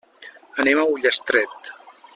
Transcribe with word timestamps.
Anem 0.63 0.81
a 0.81 0.87
Ullastret. 0.95 1.73